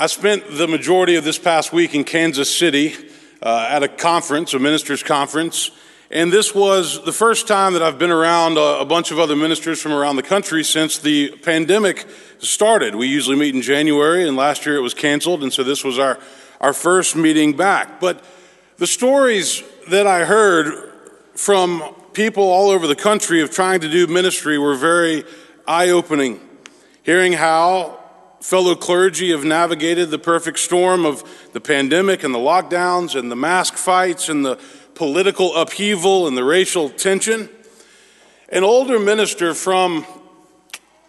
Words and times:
I 0.00 0.06
spent 0.06 0.56
the 0.56 0.66
majority 0.66 1.16
of 1.16 1.24
this 1.24 1.38
past 1.38 1.74
week 1.74 1.94
in 1.94 2.04
Kansas 2.04 2.56
City 2.56 2.94
uh, 3.42 3.66
at 3.68 3.82
a 3.82 3.88
conference, 3.88 4.54
a 4.54 4.58
ministers' 4.58 5.02
conference. 5.02 5.72
And 6.10 6.32
this 6.32 6.54
was 6.54 7.04
the 7.04 7.12
first 7.12 7.46
time 7.46 7.74
that 7.74 7.82
I've 7.82 7.98
been 7.98 8.10
around 8.10 8.56
a, 8.56 8.78
a, 8.78 8.86
bunch 8.86 9.10
of 9.10 9.18
other 9.18 9.36
ministers 9.36 9.78
from 9.78 9.92
around 9.92 10.16
the 10.16 10.22
country 10.22 10.64
since 10.64 10.96
the 10.96 11.32
pandemic 11.42 12.06
started. 12.38 12.94
We 12.94 13.08
usually 13.08 13.36
meet 13.36 13.54
in 13.54 13.60
January, 13.60 14.26
and 14.26 14.38
last 14.38 14.64
year 14.64 14.74
it 14.76 14.80
was 14.80 14.94
canceled, 14.94 15.42
and 15.42 15.52
so 15.52 15.62
this 15.62 15.84
was 15.84 15.98
our, 15.98 16.18
our 16.62 16.72
first 16.72 17.14
meeting 17.14 17.54
back. 17.54 18.00
But 18.00 18.24
the 18.78 18.86
stories 18.86 19.62
that 19.90 20.06
I 20.06 20.24
heard 20.24 20.94
from 21.34 21.94
people 22.14 22.44
all 22.44 22.70
over 22.70 22.86
the 22.86 22.96
country 22.96 23.42
of 23.42 23.50
trying 23.50 23.80
to 23.80 23.90
do 23.90 24.06
ministry 24.06 24.56
were 24.56 24.76
very 24.76 25.24
eye 25.68 25.90
opening. 25.90 26.40
Hearing 27.02 27.34
how 27.34 27.99
fellow 28.40 28.74
clergy 28.74 29.30
have 29.30 29.44
navigated 29.44 30.10
the 30.10 30.18
perfect 30.18 30.58
storm 30.58 31.04
of 31.04 31.22
the 31.52 31.60
pandemic 31.60 32.24
and 32.24 32.34
the 32.34 32.38
lockdowns 32.38 33.18
and 33.18 33.30
the 33.30 33.36
mask 33.36 33.74
fights 33.74 34.28
and 34.28 34.44
the 34.44 34.58
political 34.94 35.54
upheaval 35.56 36.26
and 36.26 36.36
the 36.36 36.44
racial 36.44 36.88
tension. 36.88 37.48
An 38.48 38.64
older 38.64 38.98
minister 38.98 39.54
from 39.54 40.06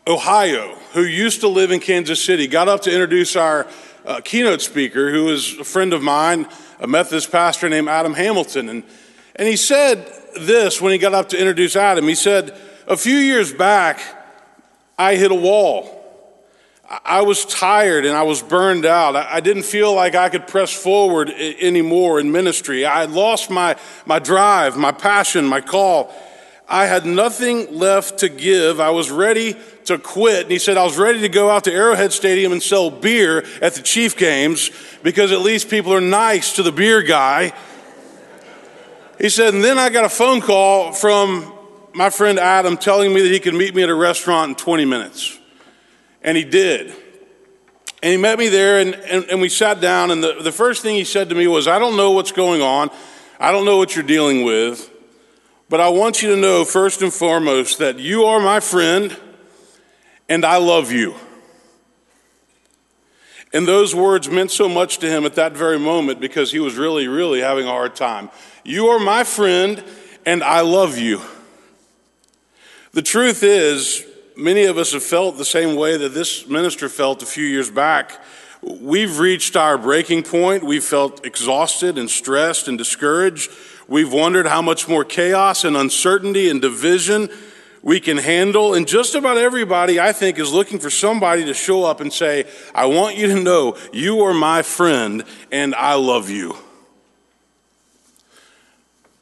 Ohio 0.06 0.76
who 0.94 1.04
used 1.04 1.42
to 1.42 1.48
live 1.48 1.72
in 1.72 1.80
Kansas 1.80 2.24
City 2.24 2.48
got 2.48 2.68
up 2.68 2.82
to 2.82 2.92
introduce 2.92 3.36
our 3.36 3.68
uh, 4.06 4.20
keynote 4.24 4.62
speaker, 4.62 5.12
who 5.12 5.30
is 5.30 5.58
a 5.60 5.64
friend 5.64 5.94
of 5.94 6.02
mine, 6.02 6.48
a 6.80 6.88
Methodist 6.88 7.32
pastor 7.32 7.70
named 7.70 7.88
Adam 7.88 8.14
Hamilton. 8.14 8.68
And, 8.68 8.84
and 9.36 9.48
he 9.48 9.56
said 9.56 10.12
this 10.40 10.82
when 10.82 10.92
he 10.92 10.98
got 10.98 11.14
up 11.14 11.30
to 11.30 11.40
introduce 11.40 11.76
Adam. 11.76 12.08
He 12.08 12.16
said, 12.16 12.58
A 12.88 12.98
few 12.98 13.16
years 13.16 13.54
back, 13.54 14.02
I 14.98 15.16
hit 15.16 15.32
a 15.32 15.36
wall. 15.36 16.01
I 17.06 17.22
was 17.22 17.46
tired 17.46 18.06
and 18.06 18.18
I 18.18 18.24
was 18.24 18.42
burned 18.42 18.86
out. 18.86 19.16
I 19.16 19.40
didn't 19.40 19.64
feel 19.64 19.94
like 19.94 20.14
I 20.14 20.28
could 20.28 20.46
press 20.46 20.74
forward 20.74 21.30
anymore 21.30 22.20
in 22.20 22.34
ministry. 22.34 22.86
I 22.86 23.00
had 23.02 23.12
lost 23.12 23.50
my, 23.50 23.78
my 24.06 24.20
drive, 24.20 24.76
my 24.76 24.92
passion, 24.92 25.46
my 25.46 25.62
call. 25.62 26.14
I 26.68 26.88
had 26.88 27.06
nothing 27.06 27.78
left 27.78 28.20
to 28.20 28.30
give. 28.30 28.82
I 28.82 28.90
was 28.90 29.10
ready 29.10 29.56
to 29.86 29.98
quit. 30.00 30.44
And 30.44 30.52
he 30.52 30.60
said, 30.60 30.76
I 30.76 30.84
was 30.84 30.98
ready 30.98 31.22
to 31.22 31.30
go 31.30 31.50
out 31.50 31.64
to 31.64 31.72
Arrowhead 31.72 32.12
Stadium 32.12 32.52
and 32.52 32.62
sell 32.62 32.92
beer 32.92 33.46
at 33.62 33.76
the 33.76 33.82
Chief 33.82 34.18
games 34.18 34.70
because 35.02 35.32
at 35.32 35.40
least 35.40 35.70
people 35.70 35.94
are 35.94 36.02
nice 36.02 36.58
to 36.58 36.64
the 36.64 36.74
beer 36.74 37.02
guy. 37.02 37.54
He 39.18 39.30
said, 39.30 39.54
and 39.54 39.64
then 39.64 39.80
I 39.80 39.90
got 39.90 40.04
a 40.04 40.10
phone 40.10 40.42
call 40.42 40.92
from 40.92 41.54
my 41.94 42.10
friend 42.10 42.38
Adam 42.38 42.76
telling 42.76 43.14
me 43.14 43.22
that 43.22 43.32
he 43.32 43.40
could 43.40 43.54
meet 43.54 43.76
me 43.76 43.84
at 43.84 43.90
a 43.90 43.96
restaurant 43.96 44.50
in 44.50 44.56
20 44.56 44.84
minutes. 44.84 45.38
And 46.22 46.38
he 46.38 46.44
did. 46.44 46.94
And 48.04 48.12
he 48.12 48.18
met 48.18 48.40
me 48.40 48.50
there, 48.50 48.80
and, 48.80 48.96
and, 48.96 49.26
and, 49.26 49.42
we 49.42 49.50
sat 49.50 49.80
down. 49.80 50.10
And 50.10 50.24
the, 50.24 50.42
the 50.42 50.52
first 50.52 50.82
thing 50.82 50.96
he 50.96 51.04
said 51.04 51.30
to 51.30 51.36
me 51.36 51.48
was, 51.48 51.68
I 51.68 51.78
don't 51.78 51.96
know 51.96 52.12
what's 52.12 52.32
going 52.32 52.62
on. 52.62 52.90
I 53.40 53.52
don't 53.52 53.64
know 53.64 53.78
what 53.78 53.96
you're 53.96 54.04
dealing 54.04 54.44
with. 54.44 54.90
But 55.70 55.80
I 55.80 55.90
want 55.90 56.22
you 56.22 56.36
to 56.36 56.42
know, 56.42 56.66
first 56.66 57.02
and 57.02 57.14
foremost, 57.14 57.78
that 57.78 58.00
you 58.00 58.26
are 58.26 58.40
my 58.40 58.60
friend, 58.60 59.16
and 60.28 60.44
I 60.44 60.58
love 60.58 60.92
you. 60.92 61.16
And 63.54 63.68
those 63.68 63.94
words 63.94 64.30
meant 64.30 64.52
so 64.52 64.68
much 64.68 64.98
to 65.00 65.10
him 65.10 65.26
at 65.26 65.36
that 65.36 65.54
very 65.54 65.78
moment 65.78 66.20
because 66.20 66.52
he 66.52 66.60
was 66.60 66.76
really, 66.76 67.08
really 67.08 67.42
having 67.42 67.66
a 67.66 67.70
hard 67.70 67.96
time. 67.96 68.30
You 68.64 68.88
are 68.88 69.00
my 69.00 69.24
friend, 69.24 69.84
and 70.26 70.44
I 70.44 70.62
love 70.62 70.98
you. 70.98 71.22
The 72.94 73.02
truth 73.02 73.44
is, 73.44 74.06
many 74.42 74.66
of 74.66 74.78
us 74.78 74.94
have 74.94 75.04
felt 75.04 75.38
the 75.38 75.46
same 75.46 75.76
way 75.76 75.98
that 75.98 76.14
this 76.14 76.48
minister 76.48 76.90
felt 76.90 77.22
a 77.22 77.26
few 77.26 77.46
years 77.46 77.70
back. 77.70 78.22
We've 78.62 79.20
reached 79.20 79.56
our 79.56 79.78
breaking 79.78 80.24
point. 80.24 80.64
We've 80.64 80.84
felt 80.84 81.26
exhausted 81.26 81.98
and 81.98 82.10
stressed 82.10 82.68
and 82.68 82.78
discouraged. 82.78 83.52
We've 83.88 84.12
wondered 84.12 84.48
how 84.48 84.62
much 84.62 84.88
more 84.88 85.04
chaos 85.04 85.64
and 85.64 85.78
uncertainty 85.78 86.50
and 86.50 86.62
division 86.62 87.30
we 87.84 88.00
can 88.00 88.18
handle. 88.18 88.74
And 88.74 88.88
just 88.88 89.16
about 89.16 89.38
everybody, 89.38 90.00
I 90.00 90.12
think, 90.12 90.38
is 90.38 90.52
looking 90.52 90.80
for 90.80 90.90
somebody 90.90 91.46
to 91.46 91.54
show 91.54 91.84
up 91.84 92.00
and 92.02 92.12
say, 92.12 92.46
I 92.74 92.86
want 92.86 93.18
you 93.18 93.28
to 93.28 93.42
know 93.42 93.78
you 93.92 94.22
are 94.22 94.34
my 94.34 94.62
friend 94.62 95.24
and 95.52 95.74
I 95.76 95.96
love 95.96 96.30
you. 96.30 96.56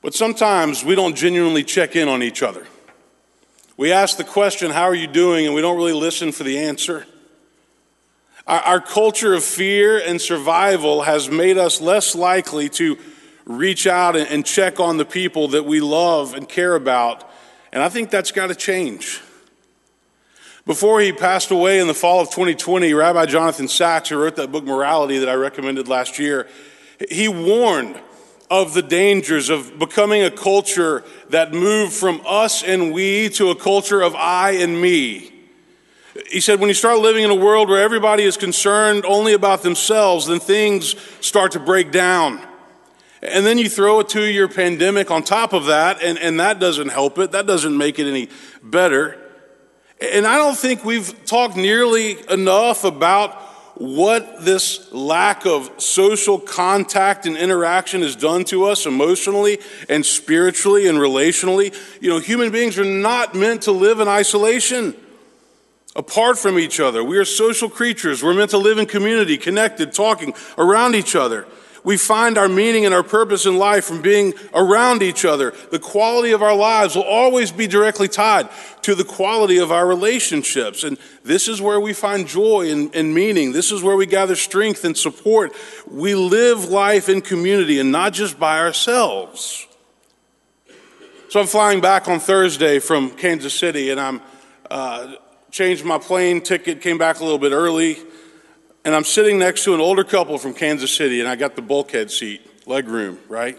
But 0.01 0.13
sometimes 0.13 0.83
we 0.83 0.95
don't 0.95 1.15
genuinely 1.15 1.63
check 1.63 1.95
in 1.95 2.07
on 2.07 2.23
each 2.23 2.41
other. 2.41 2.65
We 3.79 3.93
ask 3.93 4.17
the 4.17 4.25
question, 4.25 4.71
How 4.71 4.83
are 4.83 4.93
you 4.93 5.07
doing? 5.07 5.45
and 5.45 5.55
we 5.55 5.61
don't 5.61 5.77
really 5.77 5.93
listen 5.93 6.33
for 6.33 6.43
the 6.43 6.59
answer. 6.59 7.05
Our, 8.45 8.59
our 8.59 8.81
culture 8.81 9.33
of 9.33 9.41
fear 9.41 9.97
and 10.05 10.19
survival 10.19 11.03
has 11.03 11.29
made 11.29 11.57
us 11.57 11.79
less 11.79 12.13
likely 12.13 12.67
to 12.71 12.97
reach 13.45 13.87
out 13.87 14.17
and, 14.17 14.27
and 14.27 14.45
check 14.45 14.81
on 14.81 14.97
the 14.97 15.05
people 15.05 15.47
that 15.49 15.63
we 15.63 15.79
love 15.79 16.33
and 16.33 16.49
care 16.49 16.75
about. 16.75 17.23
And 17.71 17.81
I 17.81 17.87
think 17.87 18.09
that's 18.09 18.33
got 18.33 18.47
to 18.47 18.55
change. 18.55 19.21
Before 20.65 20.99
he 20.99 21.13
passed 21.13 21.49
away 21.49 21.79
in 21.79 21.87
the 21.87 21.93
fall 21.93 22.19
of 22.19 22.31
2020, 22.31 22.93
Rabbi 22.93 23.27
Jonathan 23.27 23.69
Sacks, 23.69 24.09
who 24.09 24.17
wrote 24.17 24.35
that 24.35 24.51
book 24.51 24.65
Morality 24.65 25.19
that 25.19 25.29
I 25.29 25.35
recommended 25.35 25.87
last 25.87 26.19
year, 26.19 26.49
he 27.09 27.29
warned 27.29 27.97
of 28.49 28.73
the 28.73 28.81
dangers 28.81 29.49
of 29.49 29.77
becoming 29.77 30.23
a 30.23 30.31
culture 30.31 31.03
that 31.29 31.53
moved 31.53 31.93
from 31.93 32.21
us 32.25 32.63
and 32.63 32.91
we 32.91 33.29
to 33.29 33.49
a 33.51 33.55
culture 33.55 34.01
of 34.01 34.15
I 34.15 34.51
and 34.51 34.81
me. 34.81 35.31
He 36.29 36.41
said, 36.41 36.59
when 36.59 36.67
you 36.67 36.73
start 36.73 36.99
living 36.99 37.23
in 37.23 37.29
a 37.29 37.35
world 37.35 37.69
where 37.69 37.81
everybody 37.81 38.23
is 38.23 38.35
concerned 38.35 39.05
only 39.05 39.33
about 39.33 39.61
themselves, 39.61 40.27
then 40.27 40.39
things 40.39 40.95
start 41.21 41.51
to 41.51 41.59
break 41.59 41.91
down. 41.91 42.41
And 43.21 43.45
then 43.45 43.57
you 43.57 43.69
throw 43.69 43.99
a 43.99 44.03
two 44.03 44.25
year 44.25 44.47
pandemic 44.47 45.11
on 45.11 45.23
top 45.23 45.53
of 45.53 45.65
that, 45.65 46.01
and, 46.01 46.17
and 46.17 46.39
that 46.39 46.59
doesn't 46.59 46.89
help 46.89 47.19
it. 47.19 47.31
That 47.31 47.45
doesn't 47.45 47.77
make 47.77 47.99
it 47.99 48.07
any 48.07 48.29
better. 48.63 49.17
And 50.01 50.25
I 50.25 50.37
don't 50.37 50.57
think 50.57 50.85
we've 50.85 51.25
talked 51.25 51.57
nearly 51.57 52.17
enough 52.29 52.85
about 52.85 53.48
what 53.79 54.43
this 54.43 54.91
lack 54.91 55.45
of 55.45 55.81
social 55.81 56.37
contact 56.37 57.25
and 57.25 57.37
interaction 57.37 58.01
has 58.01 58.15
done 58.15 58.43
to 58.43 58.65
us 58.65 58.85
emotionally 58.85 59.57
and 59.87 60.05
spiritually 60.05 60.87
and 60.87 60.97
relationally. 60.97 61.73
You 62.01 62.09
know, 62.09 62.19
human 62.19 62.51
beings 62.51 62.77
are 62.77 62.83
not 62.83 63.35
meant 63.35 63.63
to 63.63 63.71
live 63.71 64.01
in 64.01 64.07
isolation 64.09 64.95
apart 65.95 66.37
from 66.37 66.59
each 66.59 66.79
other. 66.79 67.03
We 67.03 67.17
are 67.17 67.25
social 67.25 67.69
creatures. 67.69 68.21
We're 68.21 68.33
meant 68.33 68.51
to 68.51 68.57
live 68.57 68.77
in 68.77 68.85
community, 68.85 69.37
connected, 69.37 69.93
talking 69.93 70.33
around 70.57 70.95
each 70.95 71.15
other. 71.15 71.47
We 71.89 71.97
find 71.97 72.37
our 72.37 72.47
meaning 72.47 72.85
and 72.85 72.93
our 72.93 73.01
purpose 73.01 73.47
in 73.47 73.57
life 73.57 73.83
from 73.83 74.03
being 74.03 74.35
around 74.53 75.01
each 75.01 75.25
other. 75.25 75.55
The 75.71 75.79
quality 75.79 76.33
of 76.33 76.43
our 76.43 76.55
lives 76.55 76.95
will 76.95 77.01
always 77.01 77.51
be 77.51 77.65
directly 77.65 78.07
tied 78.07 78.47
to 78.83 78.93
the 78.93 79.03
quality 79.03 79.57
of 79.57 79.71
our 79.71 79.87
relationships. 79.87 80.83
And 80.83 80.99
this 81.23 81.47
is 81.47 81.63
where 81.63 81.79
we 81.79 81.93
find 81.93 82.27
joy 82.27 82.69
and, 82.69 82.95
and, 82.95 83.15
meaning. 83.15 83.53
This 83.53 83.71
is 83.71 83.81
where 83.81 83.95
we 83.95 84.05
gather 84.05 84.35
strength 84.35 84.85
and 84.85 84.95
support. 84.95 85.51
We 85.89 86.13
live 86.13 86.65
life 86.65 87.09
in 87.09 87.21
community 87.21 87.79
and 87.79 87.91
not 87.91 88.13
just 88.13 88.39
by 88.39 88.59
ourselves. 88.59 89.65
So 91.29 91.39
I'm 91.39 91.47
flying 91.47 91.81
back 91.81 92.07
on 92.07 92.19
Thursday 92.19 92.77
from 92.77 93.09
Kansas 93.09 93.55
City 93.55 93.89
and 93.89 93.99
I'm 93.99 94.21
uh, 94.69 95.15
changed 95.49 95.83
my 95.83 95.97
plane 95.97 96.41
ticket, 96.41 96.81
came 96.81 96.99
back 96.99 97.19
a 97.19 97.23
little 97.23 97.39
bit 97.39 97.51
early 97.51 97.97
and 98.89 98.95
I'm 98.95 99.03
sitting 99.03 99.37
next 99.37 99.65
to 99.65 99.75
an 99.75 99.79
older 99.79 100.03
couple 100.03 100.39
from 100.39 100.55
Kansas 100.55 100.91
City, 100.91 101.19
and 101.19 101.29
I 101.29 101.35
got 101.35 101.55
the 101.55 101.61
bulkhead 101.61 102.09
seat, 102.09 102.41
leg 102.67 102.87
room, 102.87 103.19
right? 103.27 103.55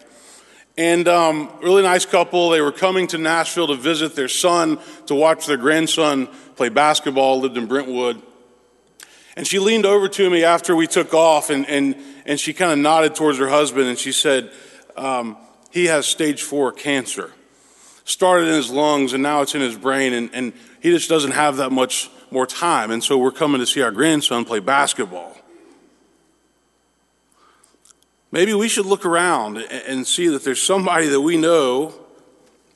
And 0.77 1.07
um, 1.07 1.49
really 1.63 1.85
nice 1.85 2.05
couple. 2.05 2.51
They 2.51 2.61
were 2.61 2.73
coming 2.73 3.07
to 3.07 3.17
Nashville 3.17 3.69
to 3.69 3.77
visit 3.77 4.17
their 4.17 4.27
son, 4.27 4.81
to 5.07 5.15
watch 5.15 5.47
their 5.47 5.57
grandson 5.57 6.27
play 6.57 6.69
basketball, 6.69 7.39
lived 7.39 7.57
in 7.57 7.67
Brentwood. 7.67 8.21
And 9.37 9.47
she 9.47 9.61
leaned 9.61 9.87
over 9.87 10.09
to 10.09 10.29
me 10.29 10.43
after 10.43 10.75
we 10.75 10.89
took 10.89 11.15
off, 11.15 11.49
and, 11.49 11.65
and, 11.69 11.95
and 12.27 12.41
she 12.41 12.53
kind 12.53 12.72
of 12.72 12.78
nodded 12.78 13.15
towards 13.15 13.39
her 13.39 13.49
husband, 13.49 13.87
and 13.87 13.97
she 13.97 14.10
said, 14.10 14.51
um, 14.97 15.37
He 15.71 15.84
has 15.84 16.07
stage 16.07 16.43
four 16.43 16.72
cancer. 16.72 17.31
Started 18.04 18.49
in 18.49 18.54
his 18.54 18.69
lungs, 18.72 19.13
and 19.13 19.22
now 19.22 19.43
it's 19.43 19.54
in 19.54 19.60
his 19.60 19.77
brain, 19.78 20.13
and, 20.13 20.31
and 20.33 20.53
he 20.81 20.91
just 20.91 21.09
doesn't 21.09 21.31
have 21.31 21.59
that 21.59 21.71
much 21.71 22.10
more 22.32 22.47
time. 22.47 22.91
And 22.91 23.03
so 23.03 23.18
we're 23.18 23.32
coming 23.32 23.60
to 23.60 23.66
see 23.66 23.82
our 23.82 23.91
grandson 23.91 24.44
play 24.44 24.60
basketball. 24.60 25.36
Maybe 28.32 28.54
we 28.54 28.68
should 28.68 28.86
look 28.86 29.04
around 29.04 29.59
and 29.59 30.06
see 30.06 30.28
that 30.28 30.44
there's 30.44 30.62
somebody 30.62 31.09
that 31.09 31.21
we 31.21 31.36
know 31.36 31.94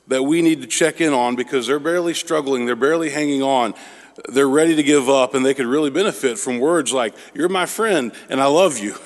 that 0.09 0.23
we 0.23 0.43
need 0.43 0.61
to 0.63 0.67
check 0.67 1.01
in 1.01 1.13
on 1.13 1.37
because 1.37 1.67
they're 1.67 1.79
barely 1.79 2.13
struggling, 2.13 2.67
they're 2.67 2.77
barely 2.77 3.11
hanging 3.11 3.43
on, 3.43 3.75
they're 4.29 4.49
ready 4.49 4.77
to 4.77 4.83
give 4.83 5.09
up, 5.09 5.35
and 5.35 5.47
they 5.47 5.55
could 5.55 5.67
really 5.67 5.91
benefit 5.91 6.39
from 6.39 6.59
words 6.59 6.93
like, 6.93 7.15
You're 7.35 7.49
my 7.49 7.67
friend 7.67 8.13
and 8.29 8.41
I 8.41 8.47
love 8.47 8.79
you. 8.79 8.97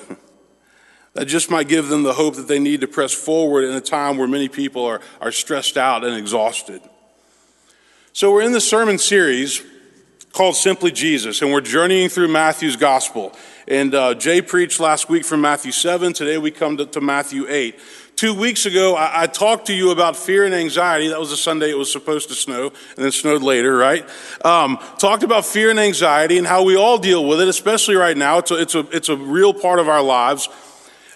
that 1.13 1.25
just 1.25 1.49
might 1.51 1.67
give 1.67 1.87
them 1.87 2.03
the 2.03 2.13
hope 2.13 2.35
that 2.35 2.47
they 2.47 2.59
need 2.59 2.81
to 2.81 2.87
press 2.87 3.13
forward 3.13 3.63
in 3.63 3.73
a 3.73 3.81
time 3.81 4.17
where 4.17 4.27
many 4.27 4.49
people 4.49 4.85
are, 4.85 5.01
are 5.21 5.31
stressed 5.31 5.77
out 5.77 6.03
and 6.03 6.15
exhausted. 6.15 6.81
So, 8.11 8.31
we're 8.31 8.41
in 8.41 8.51
the 8.51 8.61
sermon 8.61 8.97
series 8.97 9.63
called 10.33 10.55
Simply 10.55 10.91
Jesus, 10.91 11.41
and 11.41 11.51
we're 11.51 11.61
journeying 11.61 12.09
through 12.09 12.27
Matthew's 12.27 12.75
gospel. 12.75 13.33
And 13.67 13.93
uh, 13.93 14.13
Jay 14.15 14.41
preached 14.41 14.79
last 14.79 15.09
week 15.09 15.25
from 15.25 15.41
Matthew 15.41 15.71
7. 15.71 16.13
Today 16.13 16.37
we 16.37 16.51
come 16.51 16.77
to, 16.77 16.85
to 16.87 17.01
Matthew 17.01 17.45
8. 17.47 17.79
Two 18.15 18.33
weeks 18.33 18.65
ago, 18.65 18.95
I, 18.95 19.23
I, 19.23 19.27
talked 19.27 19.67
to 19.67 19.73
you 19.73 19.91
about 19.91 20.15
fear 20.15 20.45
and 20.45 20.53
anxiety. 20.53 21.07
That 21.07 21.19
was 21.19 21.29
the 21.29 21.37
Sunday 21.37 21.69
it 21.69 21.77
was 21.77 21.91
supposed 21.91 22.27
to 22.29 22.35
snow, 22.35 22.67
and 22.67 23.05
then 23.05 23.11
snowed 23.11 23.41
later, 23.41 23.75
right? 23.75 24.05
Um, 24.43 24.77
talked 24.97 25.23
about 25.23 25.45
fear 25.45 25.69
and 25.69 25.79
anxiety 25.79 26.37
and 26.37 26.45
how 26.45 26.63
we 26.63 26.75
all 26.75 26.97
deal 26.97 27.25
with 27.25 27.39
it, 27.39 27.47
especially 27.47 27.95
right 27.95 28.17
now. 28.17 28.39
It's 28.39 28.51
a, 28.51 28.61
it's 28.61 28.75
a, 28.75 28.79
it's 28.91 29.09
a 29.09 29.15
real 29.15 29.53
part 29.53 29.79
of 29.79 29.87
our 29.87 30.01
lives. 30.01 30.49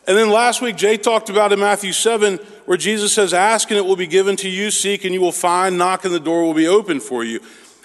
And 0.07 0.17
then 0.17 0.29
last 0.29 0.61
week, 0.61 0.75
Jay 0.75 0.97
talked 0.97 1.29
about 1.29 1.51
in 1.51 1.59
Matthew 1.59 1.91
7, 1.91 2.37
where 2.65 2.77
Jesus 2.77 3.13
says, 3.13 3.33
Ask 3.33 3.69
and 3.69 3.77
it 3.77 3.85
will 3.85 3.95
be 3.95 4.07
given 4.07 4.35
to 4.37 4.49
you, 4.49 4.71
seek 4.71 5.03
and 5.03 5.13
you 5.13 5.21
will 5.21 5.31
find, 5.31 5.77
knock 5.77 6.05
and 6.05 6.13
the 6.13 6.19
door 6.19 6.43
will 6.43 6.53
be 6.53 6.67
open 6.67 6.99
for 6.99 7.23
you. 7.23 7.41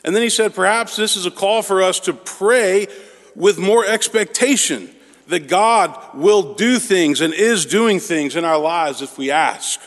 And 0.08 0.16
then 0.16 0.22
he 0.22 0.30
said, 0.30 0.54
Perhaps 0.54 0.96
this 0.96 1.16
is 1.16 1.26
a 1.26 1.30
call 1.30 1.60
for 1.60 1.82
us 1.82 2.00
to 2.00 2.14
pray 2.14 2.86
with 3.36 3.58
more 3.58 3.84
expectation 3.84 4.88
that 5.26 5.48
God 5.48 5.94
will 6.14 6.54
do 6.54 6.78
things 6.78 7.20
and 7.20 7.34
is 7.34 7.66
doing 7.66 8.00
things 8.00 8.34
in 8.34 8.42
our 8.42 8.56
lives 8.58 9.02
if 9.02 9.18
we 9.18 9.30
ask. 9.30 9.78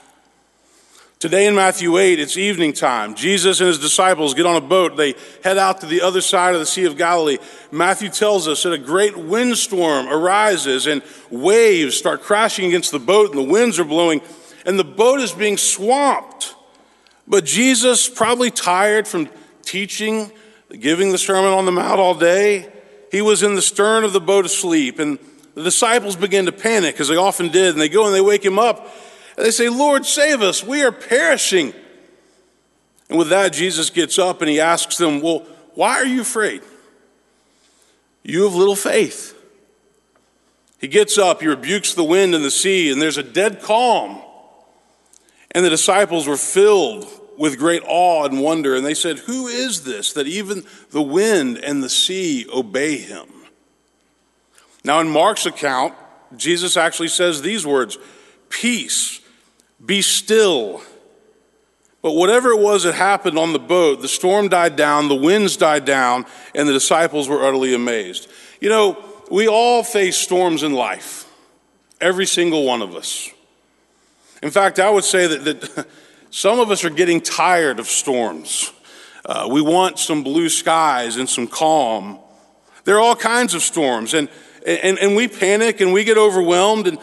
Today 1.17 1.47
in 1.47 1.55
Matthew 1.55 1.97
8, 1.97 2.19
it's 2.19 2.37
evening 2.37 2.71
time. 2.71 3.15
Jesus 3.15 3.61
and 3.61 3.67
his 3.67 3.79
disciples 3.79 4.35
get 4.35 4.45
on 4.45 4.57
a 4.57 4.61
boat. 4.61 4.95
They 4.95 5.15
head 5.43 5.57
out 5.57 5.81
to 5.81 5.87
the 5.87 6.01
other 6.03 6.21
side 6.21 6.53
of 6.53 6.59
the 6.59 6.67
Sea 6.67 6.85
of 6.85 6.97
Galilee. 6.97 7.39
Matthew 7.71 8.09
tells 8.09 8.47
us 8.47 8.61
that 8.61 8.73
a 8.73 8.77
great 8.77 9.17
windstorm 9.17 10.07
arises 10.07 10.85
and 10.85 11.01
waves 11.31 11.97
start 11.97 12.21
crashing 12.21 12.67
against 12.67 12.91
the 12.91 12.99
boat 12.99 13.31
and 13.31 13.39
the 13.39 13.51
winds 13.51 13.79
are 13.79 13.85
blowing 13.85 14.21
and 14.67 14.77
the 14.77 14.83
boat 14.83 15.19
is 15.19 15.31
being 15.31 15.57
swamped. 15.57 16.53
But 17.27 17.43
Jesus, 17.43 18.07
probably 18.07 18.51
tired 18.51 19.07
from 19.07 19.27
teaching, 19.71 20.29
giving 20.77 21.13
the 21.13 21.17
Sermon 21.17 21.53
on 21.53 21.65
the 21.65 21.71
Mount 21.71 21.97
all 21.97 22.13
day, 22.13 22.69
he 23.09 23.21
was 23.21 23.41
in 23.41 23.55
the 23.55 23.61
stern 23.61 24.03
of 24.03 24.11
the 24.11 24.19
boat 24.19 24.45
asleep 24.45 24.99
and 24.99 25.17
the 25.55 25.63
disciples 25.63 26.17
begin 26.17 26.45
to 26.45 26.51
panic, 26.51 26.99
as 26.99 27.07
they 27.07 27.15
often 27.15 27.49
did, 27.49 27.73
and 27.73 27.81
they 27.81 27.89
go 27.89 28.05
and 28.05 28.13
they 28.13 28.21
wake 28.21 28.43
him 28.43 28.59
up. 28.59 28.93
And 29.37 29.45
they 29.45 29.51
say, 29.51 29.69
Lord, 29.69 30.05
save 30.05 30.41
us. 30.41 30.63
We 30.63 30.83
are 30.83 30.91
perishing. 30.91 31.73
And 33.09 33.17
with 33.17 33.29
that, 33.29 33.53
Jesus 33.53 33.89
gets 33.89 34.19
up 34.19 34.41
and 34.41 34.49
he 34.49 34.59
asks 34.59 34.97
them, 34.97 35.21
Well, 35.21 35.45
why 35.73 35.95
are 35.95 36.05
you 36.05 36.21
afraid? 36.21 36.61
You 38.23 38.43
have 38.43 38.55
little 38.55 38.75
faith. 38.75 39.37
He 40.79 40.87
gets 40.87 41.17
up, 41.17 41.41
he 41.41 41.47
rebukes 41.47 41.93
the 41.93 42.03
wind 42.03 42.33
and 42.33 42.43
the 42.43 42.51
sea, 42.51 42.91
and 42.91 43.01
there's 43.01 43.17
a 43.17 43.23
dead 43.23 43.61
calm. 43.61 44.21
And 45.51 45.65
the 45.65 45.69
disciples 45.69 46.27
were 46.27 46.37
filled 46.37 47.20
with 47.37 47.57
great 47.57 47.83
awe 47.85 48.25
and 48.25 48.41
wonder, 48.41 48.75
and 48.75 48.85
they 48.85 48.93
said, 48.93 49.19
Who 49.19 49.47
is 49.47 49.83
this 49.83 50.13
that 50.13 50.27
even 50.27 50.63
the 50.91 51.01
wind 51.01 51.57
and 51.57 51.83
the 51.83 51.89
sea 51.89 52.45
obey 52.53 52.97
him? 52.97 53.27
Now, 54.83 54.99
in 54.99 55.09
Mark's 55.09 55.45
account, 55.45 55.93
Jesus 56.35 56.77
actually 56.77 57.09
says 57.09 57.41
these 57.41 57.65
words 57.65 57.97
Peace, 58.49 59.21
be 59.83 60.01
still. 60.01 60.81
But 62.01 62.13
whatever 62.13 62.49
it 62.49 62.59
was 62.59 62.83
that 62.83 62.95
happened 62.95 63.37
on 63.37 63.53
the 63.53 63.59
boat, 63.59 64.01
the 64.01 64.07
storm 64.07 64.49
died 64.49 64.75
down, 64.75 65.07
the 65.07 65.15
winds 65.15 65.55
died 65.55 65.85
down, 65.85 66.25
and 66.55 66.67
the 66.67 66.73
disciples 66.73 67.29
were 67.29 67.45
utterly 67.45 67.75
amazed. 67.75 68.27
You 68.59 68.69
know, 68.69 69.03
we 69.29 69.47
all 69.47 69.83
face 69.83 70.17
storms 70.17 70.63
in 70.63 70.73
life, 70.73 71.25
every 71.99 72.25
single 72.25 72.65
one 72.65 72.81
of 72.81 72.95
us. 72.95 73.29
In 74.41 74.49
fact, 74.49 74.79
I 74.79 74.89
would 74.89 75.03
say 75.03 75.27
that, 75.27 75.43
that 75.43 75.87
some 76.31 76.59
of 76.59 76.71
us 76.71 76.83
are 76.83 76.89
getting 76.89 77.21
tired 77.21 77.79
of 77.79 77.87
storms. 77.87 78.73
Uh, 79.23 79.47
we 79.51 79.61
want 79.61 79.99
some 79.99 80.23
blue 80.23 80.49
skies 80.49 81.17
and 81.17 81.29
some 81.29 81.45
calm. 81.45 82.17
There 82.85 82.95
are 82.95 82.99
all 82.99 83.15
kinds 83.15 83.53
of 83.53 83.61
storms, 83.61 84.15
and 84.15 84.27
and, 84.65 84.99
and 84.99 85.15
we 85.15 85.27
panic 85.27 85.81
and 85.81 85.93
we 85.93 86.03
get 86.03 86.17
overwhelmed. 86.17 86.87
And 86.87 86.97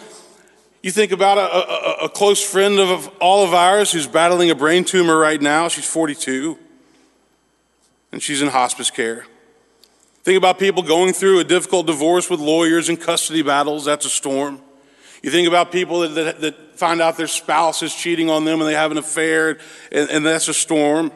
you 0.83 0.91
think 0.91 1.13
about 1.13 1.39
a, 1.39 2.03
a, 2.03 2.05
a 2.05 2.09
close 2.09 2.43
friend 2.43 2.79
of 2.79 3.09
all 3.21 3.45
of 3.45 3.53
ours 3.53 3.93
who's 3.93 4.07
battling 4.07 4.51
a 4.51 4.55
brain 4.55 4.85
tumor 4.85 5.17
right 5.17 5.41
now. 5.41 5.69
She's 5.69 5.89
42 5.89 6.59
and 8.13 8.23
she's 8.23 8.43
in 8.43 8.49
hospice 8.49 8.91
care. 8.91 9.27
Think 10.23 10.39
about 10.39 10.59
people 10.59 10.83
going 10.83 11.13
through 11.13 11.41
a 11.41 11.45
difficult 11.45 11.87
divorce 11.87 12.29
with 12.29 12.41
lawyers 12.41 12.89
and 12.89 13.01
custody 13.01 13.43
battles. 13.43 13.85
That's 13.85 14.05
a 14.05 14.11
storm. 14.11 14.61
You 15.23 15.31
think 15.31 15.49
about 15.49 15.73
people 15.73 16.01
that, 16.01 16.15
that, 16.15 16.41
that, 16.41 16.68
find 16.79 17.01
out 17.01 17.17
their 17.17 17.27
spouse 17.27 17.83
is 17.83 17.93
cheating 17.93 18.31
on 18.31 18.45
them 18.45 18.61
and 18.61 18.69
they 18.69 18.75
have 18.75 18.93
an 18.93 18.99
affair, 18.99 19.59
and, 19.91 20.09
and 20.11 20.25
that's 20.25 20.49
a 20.49 20.55
storm. 20.55 21.11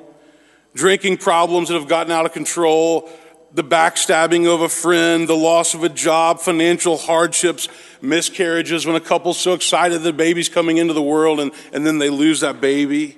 Drinking 0.75 1.19
problems 1.19 1.69
that 1.69 1.75
have 1.75 1.88
gotten 1.88 2.12
out 2.12 2.26
of 2.26 2.32
control, 2.32 3.09
the 3.55 3.62
backstabbing 3.62 4.53
of 4.53 4.62
a 4.62 4.69
friend, 4.69 5.29
the 5.29 5.37
loss 5.37 5.75
of 5.75 5.85
a 5.85 5.88
job, 5.88 6.41
financial 6.41 6.97
hardships, 6.97 7.69
miscarriages 8.00 8.87
when 8.87 8.97
a 8.97 9.00
couple's 9.00 9.38
so 9.38 9.53
excited 9.53 10.03
the 10.03 10.12
baby's 10.12 10.49
coming 10.49 10.79
into 10.79 10.94
the 10.94 11.03
world 11.03 11.38
and, 11.38 11.53
and 11.73 11.87
then 11.87 11.99
they 11.99 12.11
lose 12.11 12.41
that 12.41 12.61
baby. 12.61 13.17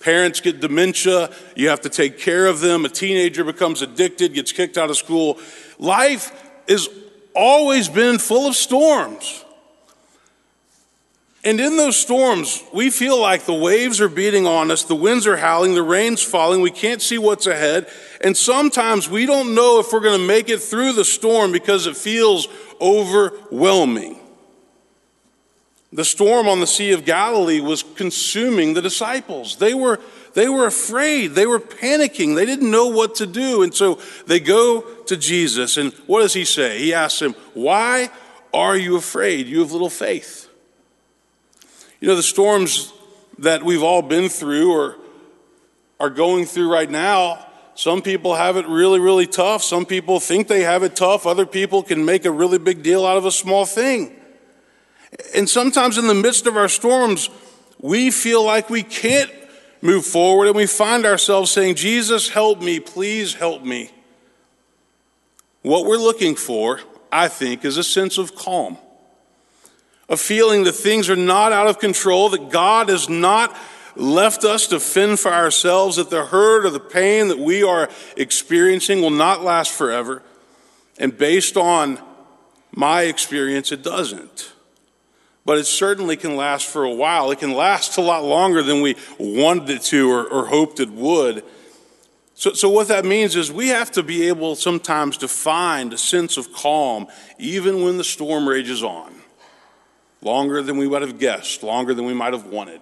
Parents 0.00 0.40
get 0.40 0.60
dementia, 0.60 1.30
you 1.56 1.70
have 1.70 1.80
to 1.80 1.88
take 1.88 2.18
care 2.18 2.46
of 2.46 2.60
them. 2.60 2.84
A 2.84 2.88
teenager 2.88 3.44
becomes 3.44 3.82
addicted, 3.82 4.34
gets 4.34 4.52
kicked 4.52 4.76
out 4.76 4.90
of 4.90 4.96
school. 4.96 5.38
Life 5.78 6.32
has 6.68 6.88
always 7.34 7.88
been 7.88 8.18
full 8.18 8.46
of 8.46 8.54
storms. 8.54 9.44
And 11.44 11.60
in 11.60 11.76
those 11.76 11.96
storms, 11.96 12.64
we 12.74 12.90
feel 12.90 13.20
like 13.20 13.44
the 13.44 13.54
waves 13.54 14.00
are 14.00 14.08
beating 14.08 14.46
on 14.46 14.70
us, 14.70 14.82
the 14.82 14.96
winds 14.96 15.26
are 15.26 15.36
howling, 15.36 15.74
the 15.74 15.82
rain's 15.82 16.22
falling, 16.22 16.60
we 16.60 16.70
can't 16.70 17.00
see 17.00 17.16
what's 17.16 17.46
ahead. 17.46 17.88
And 18.20 18.36
sometimes 18.36 19.08
we 19.08 19.24
don't 19.24 19.54
know 19.54 19.78
if 19.78 19.92
we're 19.92 20.00
going 20.00 20.18
to 20.20 20.26
make 20.26 20.48
it 20.48 20.60
through 20.60 20.94
the 20.94 21.04
storm 21.04 21.52
because 21.52 21.86
it 21.86 21.96
feels 21.96 22.48
overwhelming. 22.80 24.18
The 25.92 26.04
storm 26.04 26.48
on 26.48 26.60
the 26.60 26.66
Sea 26.66 26.92
of 26.92 27.04
Galilee 27.04 27.60
was 27.60 27.82
consuming 27.82 28.74
the 28.74 28.82
disciples. 28.82 29.56
They 29.56 29.72
were, 29.72 30.00
they 30.34 30.48
were 30.48 30.66
afraid. 30.66 31.28
They 31.28 31.46
were 31.46 31.60
panicking. 31.60 32.34
They 32.34 32.44
didn't 32.44 32.70
know 32.70 32.88
what 32.88 33.14
to 33.16 33.26
do. 33.26 33.62
And 33.62 33.72
so 33.72 34.00
they 34.26 34.40
go 34.40 34.82
to 35.04 35.16
Jesus. 35.16 35.76
And 35.76 35.92
what 36.06 36.20
does 36.20 36.34
he 36.34 36.44
say? 36.44 36.78
He 36.78 36.92
asks 36.92 37.22
him, 37.22 37.34
Why 37.54 38.10
are 38.52 38.76
you 38.76 38.96
afraid? 38.96 39.46
You 39.46 39.60
have 39.60 39.72
little 39.72 39.88
faith. 39.88 40.47
You 42.00 42.08
know, 42.08 42.14
the 42.14 42.22
storms 42.22 42.92
that 43.38 43.64
we've 43.64 43.82
all 43.82 44.02
been 44.02 44.28
through 44.28 44.72
or 44.72 44.96
are 45.98 46.10
going 46.10 46.46
through 46.46 46.72
right 46.72 46.88
now, 46.88 47.44
some 47.74 48.02
people 48.02 48.36
have 48.36 48.56
it 48.56 48.66
really, 48.66 49.00
really 49.00 49.26
tough. 49.26 49.64
Some 49.64 49.84
people 49.84 50.20
think 50.20 50.46
they 50.46 50.62
have 50.62 50.82
it 50.84 50.94
tough. 50.94 51.26
Other 51.26 51.46
people 51.46 51.82
can 51.82 52.04
make 52.04 52.24
a 52.24 52.30
really 52.30 52.58
big 52.58 52.82
deal 52.82 53.04
out 53.04 53.16
of 53.16 53.24
a 53.24 53.32
small 53.32 53.64
thing. 53.64 54.14
And 55.34 55.48
sometimes 55.48 55.98
in 55.98 56.06
the 56.06 56.14
midst 56.14 56.46
of 56.46 56.56
our 56.56 56.68
storms, 56.68 57.30
we 57.80 58.10
feel 58.10 58.44
like 58.44 58.70
we 58.70 58.82
can't 58.82 59.30
move 59.80 60.04
forward 60.04 60.46
and 60.46 60.56
we 60.56 60.66
find 60.66 61.04
ourselves 61.04 61.50
saying, 61.50 61.76
Jesus, 61.76 62.28
help 62.28 62.60
me, 62.60 62.78
please 62.78 63.34
help 63.34 63.64
me. 63.64 63.90
What 65.62 65.86
we're 65.86 65.96
looking 65.96 66.36
for, 66.36 66.80
I 67.10 67.28
think, 67.28 67.64
is 67.64 67.76
a 67.76 67.84
sense 67.84 68.18
of 68.18 68.34
calm 68.36 68.78
a 70.08 70.16
feeling 70.16 70.64
that 70.64 70.72
things 70.72 71.10
are 71.10 71.16
not 71.16 71.52
out 71.52 71.66
of 71.66 71.78
control, 71.78 72.30
that 72.30 72.50
God 72.50 72.88
has 72.88 73.08
not 73.08 73.56
left 73.94 74.44
us 74.44 74.68
to 74.68 74.80
fend 74.80 75.20
for 75.20 75.32
ourselves, 75.32 75.96
that 75.96 76.10
the 76.10 76.24
hurt 76.24 76.64
or 76.64 76.70
the 76.70 76.80
pain 76.80 77.28
that 77.28 77.38
we 77.38 77.62
are 77.62 77.88
experiencing 78.16 79.02
will 79.02 79.10
not 79.10 79.42
last 79.42 79.72
forever. 79.72 80.22
And 80.98 81.16
based 81.16 81.56
on 81.56 81.98
my 82.72 83.02
experience, 83.02 83.70
it 83.70 83.82
doesn't. 83.82 84.52
But 85.44 85.58
it 85.58 85.64
certainly 85.64 86.16
can 86.16 86.36
last 86.36 86.66
for 86.66 86.84
a 86.84 86.92
while. 86.92 87.30
It 87.30 87.38
can 87.38 87.52
last 87.52 87.96
a 87.96 88.02
lot 88.02 88.24
longer 88.24 88.62
than 88.62 88.82
we 88.82 88.96
wanted 89.18 89.70
it 89.70 89.82
to 89.82 90.10
or, 90.10 90.24
or 90.26 90.46
hoped 90.46 90.80
it 90.80 90.90
would. 90.90 91.42
So, 92.34 92.52
so, 92.52 92.68
what 92.68 92.86
that 92.88 93.04
means 93.04 93.34
is 93.34 93.50
we 93.50 93.68
have 93.68 93.90
to 93.92 94.02
be 94.04 94.28
able 94.28 94.54
sometimes 94.54 95.16
to 95.18 95.28
find 95.28 95.92
a 95.92 95.98
sense 95.98 96.36
of 96.36 96.52
calm 96.52 97.08
even 97.36 97.82
when 97.82 97.96
the 97.96 98.04
storm 98.04 98.48
rages 98.48 98.84
on 98.84 99.17
longer 100.22 100.62
than 100.62 100.76
we 100.76 100.88
might 100.88 101.02
have 101.02 101.18
guessed, 101.18 101.62
longer 101.62 101.94
than 101.94 102.04
we 102.04 102.14
might 102.14 102.32
have 102.32 102.46
wanted. 102.46 102.80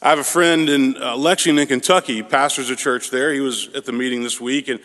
I 0.00 0.10
have 0.10 0.18
a 0.20 0.24
friend 0.24 0.68
in 0.68 0.96
uh, 1.02 1.16
Lexington, 1.16 1.66
Kentucky, 1.66 2.22
pastors 2.22 2.70
a 2.70 2.76
church 2.76 3.10
there. 3.10 3.32
He 3.32 3.40
was 3.40 3.68
at 3.74 3.84
the 3.84 3.92
meeting 3.92 4.22
this 4.22 4.40
week, 4.40 4.68
and 4.68 4.78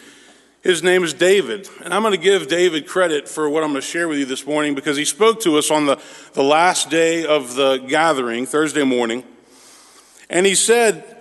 his 0.63 0.81
name 0.81 1.03
is 1.03 1.13
David. 1.13 1.69
And 1.83 1.93
I'm 1.93 2.01
going 2.01 2.13
to 2.13 2.17
give 2.17 2.47
David 2.47 2.87
credit 2.87 3.29
for 3.29 3.47
what 3.47 3.63
I'm 3.63 3.71
going 3.71 3.81
to 3.81 3.87
share 3.87 4.07
with 4.07 4.17
you 4.17 4.25
this 4.25 4.45
morning 4.45 4.73
because 4.73 4.97
he 4.97 5.05
spoke 5.05 5.39
to 5.41 5.57
us 5.57 5.69
on 5.69 5.85
the, 5.85 6.01
the 6.33 6.43
last 6.43 6.89
day 6.89 7.25
of 7.25 7.53
the 7.53 7.77
gathering, 7.77 8.45
Thursday 8.45 8.83
morning. 8.83 9.23
And 10.29 10.45
he 10.45 10.55
said, 10.55 11.12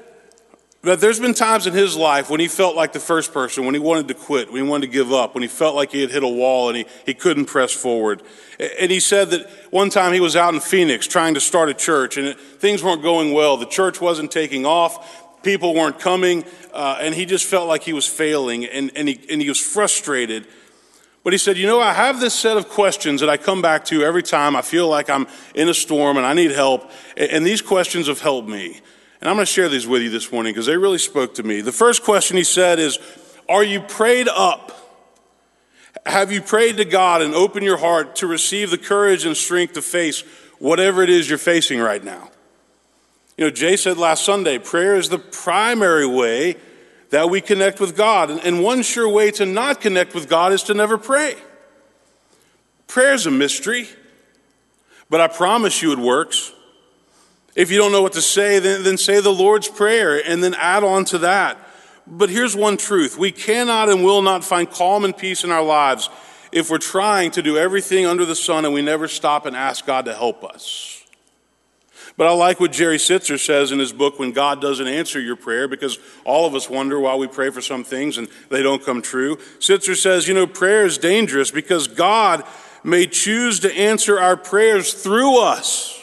but 0.83 1.01
there's 1.01 1.21
been 1.21 1.35
times 1.35 1.69
in 1.69 1.73
his 1.73 1.97
life 1.97 2.29
when 2.29 2.41
he 2.41 2.49
felt 2.49 2.75
like 2.75 2.93
the 2.93 2.99
first 2.99 3.33
person, 3.33 3.65
when 3.65 3.75
he 3.75 3.81
wanted 3.81 4.09
to 4.09 4.15
quit, 4.15 4.53
when 4.53 4.65
he 4.65 4.69
wanted 4.69 4.87
to 4.87 4.93
give 4.93 5.13
up, 5.13 5.33
when 5.33 5.43
he 5.43 5.49
felt 5.49 5.77
like 5.77 5.93
he 5.93 6.01
had 6.01 6.11
hit 6.11 6.25
a 6.25 6.29
wall 6.29 6.69
and 6.69 6.77
he, 6.77 6.87
he 7.07 7.15
couldn't 7.15 7.45
press 7.45 7.73
forward. 7.73 8.21
And 8.81 8.91
he 8.91 8.99
said 8.99 9.31
that 9.31 9.49
one 9.71 9.91
time 9.91 10.13
he 10.13 10.19
was 10.19 10.35
out 10.35 10.55
in 10.55 10.61
Phoenix 10.61 11.07
trying 11.07 11.35
to 11.35 11.41
start 11.41 11.69
a 11.69 11.75
church 11.75 12.17
and 12.17 12.37
things 12.37 12.83
weren't 12.83 13.03
going 13.03 13.33
well. 13.33 13.57
The 13.57 13.67
church 13.67 14.01
wasn't 14.01 14.33
taking 14.33 14.67
off, 14.67 15.43
people 15.45 15.73
weren't 15.73 16.01
coming, 16.01 16.45
uh, 16.73 16.99
and 17.01 17.15
he 17.15 17.27
just 17.27 17.45
felt 17.45 17.69
like 17.69 17.85
he 17.85 17.93
was 17.93 18.07
failing 18.09 18.65
and, 18.65 18.91
and, 18.97 19.09
he, 19.09 19.21
and 19.31 19.41
he 19.41 19.49
was 19.49 19.61
frustrated. 19.61 20.49
But 21.23 21.33
he 21.33 21.39
said, 21.39 21.57
You 21.57 21.69
know, 21.69 21.81
I 21.81 21.93
have 21.93 22.19
this 22.19 22.35
set 22.35 22.57
of 22.57 22.69
questions 22.69 23.21
that 23.21 23.31
I 23.31 23.37
come 23.37 23.63
back 23.63 23.85
to 23.87 24.03
every 24.03 24.25
time 24.25 24.57
I 24.57 24.63
feel 24.63 24.89
like 24.89 25.09
I'm 25.09 25.29
in 25.55 25.69
a 25.69 25.75
storm 25.75 26.17
and 26.17 26.27
I 26.27 26.33
need 26.33 26.51
help. 26.51 26.91
And 27.17 27.47
these 27.47 27.63
questions 27.63 28.09
have 28.09 28.21
helped 28.21 28.49
me. 28.49 28.81
And 29.23 29.31
I'm 29.31 29.37
going 29.37 29.47
to 29.47 29.53
share 29.53 29.69
these 29.69 29.87
with 29.87 30.03
you 30.03 30.11
this 30.11 30.33
morning 30.33 30.53
because 30.53 30.67
they 30.67 30.77
really 30.77 30.99
spoke 30.99 31.37
to 31.37 31.45
me. 31.45 31.61
The 31.61 31.71
first 31.71 32.03
question 32.03 32.37
he 32.37 32.43
said 32.43 32.81
is 32.81 32.99
Are 33.49 33.63
you 33.63 33.81
prayed 33.81 34.27
up? 34.27 34.77
Have 36.05 36.33
you 36.33 36.43
prayed 36.43 36.79
to 36.79 36.85
God 36.85 37.23
and 37.23 37.33
opened 37.33 37.65
your 37.65 37.77
heart 37.77 38.17
to 38.17 38.27
receive 38.27 38.73
the 38.73 38.79
courage 38.79 39.25
and 39.25 39.37
strength 39.37 39.75
to 39.75 39.83
face 39.83 40.23
whatever 40.59 41.05
it 41.05 41.09
is 41.09 41.29
you're 41.29 41.39
facing 41.39 41.79
right 41.79 42.03
now? 42.03 42.33
You 43.39 43.45
know, 43.45 43.51
Jay 43.53 43.77
said 43.77 43.97
last 43.97 44.25
Sunday, 44.25 44.59
prayer 44.59 44.97
is 44.97 45.09
the 45.09 45.21
primary 45.21 46.07
way 46.07 46.57
that 47.11 47.31
we 47.31 47.41
connect 47.41 47.79
with 47.79 47.97
God. 47.97 48.29
And 48.29 48.61
one 48.61 48.83
sure 48.83 49.09
way 49.09 49.31
to 49.33 49.47
not 49.47 49.81
connect 49.81 50.17
with 50.17 50.29
God 50.29 50.53
is 50.53 50.65
to 50.65 50.75
never 50.75 50.99
pray. 50.99 51.37
Prayer 52.89 53.15
is 53.15 53.27
a 53.27 53.31
mystery, 53.31 53.89
but 55.09 55.21
I 55.21 55.29
promise 55.29 55.81
you 55.81 55.93
it 55.93 56.01
works. 56.01 56.53
If 57.55 57.71
you 57.71 57.79
don't 57.79 57.93
know 57.93 58.03
what 58.03 58.15
to 58.15 58.23
say, 58.23 58.59
then, 58.59 58.83
then 58.83 58.97
say 58.97 59.21
the 59.21 59.33
Lord's 59.33 59.69
Prayer 59.69 60.23
and 60.25 60.43
then 60.43 60.55
add 60.55 60.85
on 60.85 61.05
to 61.07 61.19
that. 61.19 61.59
But 62.07 62.31
here's 62.31 62.57
one 62.57 62.77
truth 62.77 63.19
we 63.19 63.31
cannot 63.31 63.89
and 63.89 64.05
will 64.05 64.23
not 64.23 64.45
find 64.45 64.71
calm 64.71 65.05
and 65.05 65.17
peace 65.17 65.45
in 65.45 65.51
our 65.51 65.63
lives 65.63 66.09
if 66.51 66.71
we're 66.71 66.79
trying 66.79 67.31
to 67.33 67.43
do 67.43 67.57
everything 67.57 68.07
under 68.07 68.25
the 68.25 68.35
sun 68.35 68.65
and 68.65 68.75
we 68.75 68.83
never 68.83 69.09
stop 69.09 69.47
and 69.47 69.57
ask 69.57 69.87
God 69.87 70.05
to 70.07 70.15
help 70.15 70.45
us. 70.45 71.03
But 72.17 72.27
I 72.27 72.33
like 72.33 72.61
what 72.61 72.73
Jerry 72.73 72.99
Sittser 72.99 73.39
says 73.39 73.73
in 73.73 73.79
his 73.79 73.93
book, 73.93 74.19
When 74.19 74.33
God 74.33 74.61
Doesn't 74.61 74.87
Answer 74.87 75.19
Your 75.19 75.37
Prayer, 75.37 75.67
because 75.67 75.99
all 76.25 76.47
of 76.47 76.55
us 76.55 76.69
wonder 76.69 77.01
why 77.01 77.15
we 77.15 77.27
pray 77.27 77.49
for 77.49 77.63
some 77.63 77.85
things 77.85 78.19
and 78.19 78.29
they 78.51 78.63
don't 78.63 78.85
come 78.85 79.01
true. 79.01 79.37
Sittser 79.59 79.97
says, 79.97 80.29
You 80.29 80.35
know, 80.35 80.47
prayer 80.47 80.85
is 80.85 80.99
dangerous 80.99 81.51
because 81.51 81.89
God 81.89 82.45
may 82.85 83.07
choose 83.07 83.61
to 83.61 83.75
answer 83.75 84.19
our 84.19 84.37
prayers 84.37 84.93
through 84.93 85.41
us. 85.41 86.02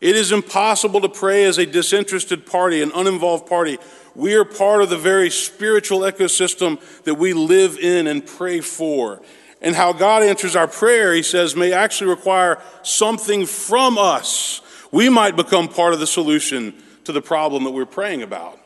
It 0.00 0.14
is 0.14 0.30
impossible 0.30 1.00
to 1.00 1.08
pray 1.08 1.44
as 1.44 1.58
a 1.58 1.66
disinterested 1.66 2.46
party, 2.46 2.82
an 2.82 2.92
uninvolved 2.94 3.46
party. 3.46 3.78
We 4.14 4.34
are 4.34 4.44
part 4.44 4.82
of 4.82 4.90
the 4.90 4.98
very 4.98 5.30
spiritual 5.30 6.00
ecosystem 6.00 6.80
that 7.02 7.14
we 7.14 7.32
live 7.32 7.78
in 7.78 8.06
and 8.06 8.24
pray 8.24 8.60
for. 8.60 9.20
And 9.60 9.74
how 9.74 9.92
God 9.92 10.22
answers 10.22 10.54
our 10.54 10.68
prayer, 10.68 11.12
he 11.12 11.22
says, 11.22 11.56
may 11.56 11.72
actually 11.72 12.10
require 12.10 12.62
something 12.82 13.44
from 13.44 13.98
us. 13.98 14.60
We 14.92 15.08
might 15.08 15.34
become 15.34 15.68
part 15.68 15.94
of 15.94 16.00
the 16.00 16.06
solution 16.06 16.74
to 17.04 17.12
the 17.12 17.20
problem 17.20 17.64
that 17.64 17.72
we're 17.72 17.84
praying 17.86 18.22
about. 18.22 18.60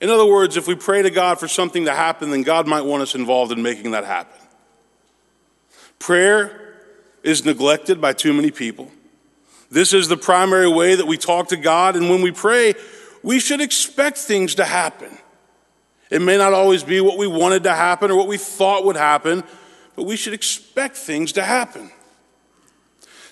In 0.00 0.08
other 0.08 0.24
words, 0.24 0.56
if 0.56 0.66
we 0.66 0.74
pray 0.74 1.02
to 1.02 1.10
God 1.10 1.38
for 1.38 1.48
something 1.48 1.84
to 1.84 1.94
happen, 1.94 2.30
then 2.30 2.42
God 2.42 2.66
might 2.66 2.82
want 2.82 3.02
us 3.02 3.14
involved 3.14 3.52
in 3.52 3.62
making 3.62 3.90
that 3.90 4.04
happen. 4.04 4.38
Prayer 5.98 6.78
is 7.22 7.44
neglected 7.44 8.00
by 8.00 8.14
too 8.14 8.32
many 8.32 8.50
people. 8.50 8.90
This 9.70 9.92
is 9.92 10.08
the 10.08 10.16
primary 10.16 10.68
way 10.68 10.96
that 10.96 11.06
we 11.06 11.16
talk 11.16 11.48
to 11.48 11.56
God, 11.56 11.94
and 11.94 12.10
when 12.10 12.22
we 12.22 12.32
pray, 12.32 12.74
we 13.22 13.38
should 13.38 13.60
expect 13.60 14.18
things 14.18 14.56
to 14.56 14.64
happen. 14.64 15.16
It 16.10 16.20
may 16.20 16.36
not 16.36 16.52
always 16.52 16.82
be 16.82 17.00
what 17.00 17.18
we 17.18 17.28
wanted 17.28 17.62
to 17.64 17.74
happen 17.74 18.10
or 18.10 18.16
what 18.16 18.26
we 18.26 18.36
thought 18.36 18.84
would 18.84 18.96
happen, 18.96 19.44
but 19.94 20.04
we 20.04 20.16
should 20.16 20.32
expect 20.32 20.96
things 20.96 21.32
to 21.32 21.42
happen. 21.42 21.92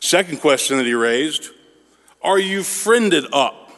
Second 0.01 0.41
question 0.41 0.77
that 0.79 0.87
he 0.87 0.95
raised 0.95 1.51
Are 2.23 2.39
you 2.39 2.63
friended 2.63 3.27
up? 3.33 3.73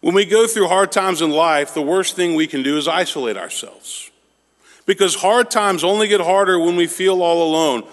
When 0.00 0.14
we 0.14 0.24
go 0.24 0.46
through 0.46 0.68
hard 0.68 0.90
times 0.90 1.20
in 1.20 1.30
life, 1.30 1.74
the 1.74 1.82
worst 1.82 2.16
thing 2.16 2.34
we 2.34 2.46
can 2.46 2.62
do 2.62 2.78
is 2.78 2.88
isolate 2.88 3.36
ourselves. 3.36 4.10
Because 4.86 5.14
hard 5.14 5.50
times 5.50 5.84
only 5.84 6.08
get 6.08 6.22
harder 6.22 6.58
when 6.58 6.76
we 6.76 6.86
feel 6.86 7.22
all 7.22 7.46
alone. 7.46 7.86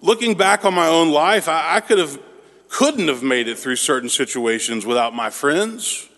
Looking 0.00 0.34
back 0.36 0.64
on 0.64 0.74
my 0.74 0.88
own 0.88 1.12
life, 1.12 1.48
I, 1.48 1.76
I 1.76 1.80
could 1.80 1.98
have 1.98 2.18
couldn't 2.72 3.08
have 3.08 3.22
made 3.22 3.48
it 3.48 3.58
through 3.58 3.76
certain 3.76 4.08
situations 4.08 4.86
without 4.86 5.14
my 5.14 5.28
friends. 5.28 6.08